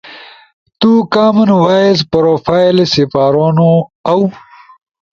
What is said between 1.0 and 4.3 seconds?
کامن وائس پروفائل سپارونو اؤ